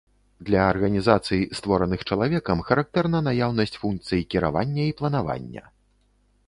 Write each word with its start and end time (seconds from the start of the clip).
Для 0.45 0.61
арганізацый, 0.73 1.41
створаных 1.59 2.05
чалавекам, 2.15 2.65
характэрна 2.71 3.23
наяўнасць 3.29 3.79
функцый 3.83 4.21
кіравання 4.35 4.83
і 4.93 4.97
планавання. 5.03 5.63